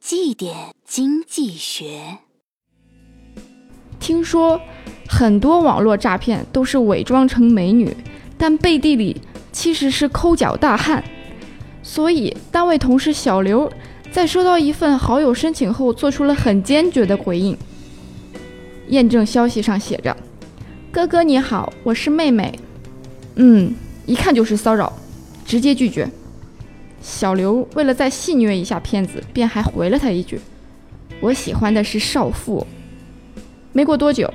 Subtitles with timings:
[0.00, 2.18] 绩点经济学。
[4.00, 4.60] 听说
[5.08, 7.96] 很多网络诈骗都是伪装成美女，
[8.36, 9.20] 但背地里
[9.52, 11.02] 其实是抠脚大汉。
[11.82, 13.70] 所以，单位同事小刘
[14.10, 17.56] 在收到一份好友申请后，做出了很坚决的回应。
[18.88, 20.16] 验证消息上写着
[20.92, 22.58] ：“哥哥你好，我是妹妹。”
[23.36, 23.74] 嗯，
[24.06, 24.92] 一看就是骚扰，
[25.46, 26.08] 直接拒绝。
[27.00, 30.40] 小刘为了再戏谑一下骗子，便还回了他一句
[31.20, 32.66] ：“我喜欢的是少妇。”
[33.72, 34.32] 没过多久，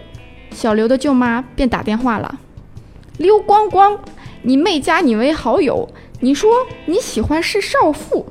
[0.52, 2.40] 小刘的舅妈便打电话了
[3.18, 4.00] ：“刘光光，
[4.44, 5.90] 你妹加你为好友，
[6.22, 6.50] 你说
[6.86, 8.26] 你喜欢是少妇。”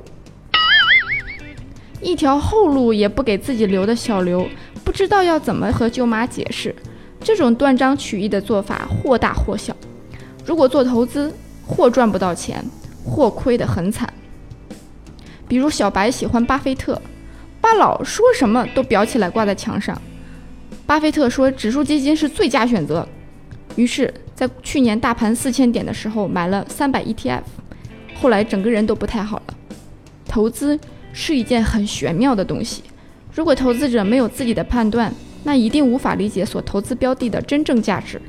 [2.01, 4.45] 一条后路也不给自己留的小刘，
[4.83, 6.75] 不知道要怎么和舅妈解释。
[7.21, 9.73] 这种断章取义的做法，或大或小。
[10.45, 11.33] 如果做投资，
[11.65, 12.61] 或赚不到钱，
[13.05, 14.11] 或亏得很惨。
[15.53, 16.99] 比如小白喜欢巴菲特，
[17.61, 19.95] 巴老说什么都裱起来挂在墙上。
[20.87, 23.07] 巴菲特说指数基金是最佳选择，
[23.75, 27.43] 于是，在去年大盘四千点的时候买了三百 ETF，
[28.19, 29.53] 后来整个人都不太好了。
[30.27, 30.79] 投资
[31.13, 32.81] 是一件很玄妙的东西，
[33.35, 38.19] 如果投资者没有自己的判断，那一定无法理解所投资标的的真正价值。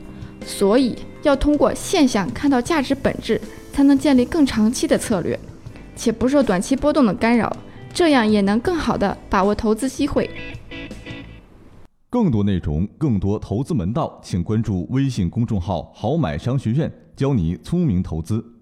[0.45, 3.41] 所以，要通过现象看到价值本质，
[3.73, 5.41] 才能建立更长期的策略，
[5.97, 7.55] 且不受短期波动的干扰，
[7.93, 10.31] 这样也能更好的把握投资机会。
[12.11, 18.54] 更多内容，更多投资门道，请关注微信公众号“好买商学院”，教你聪明投资。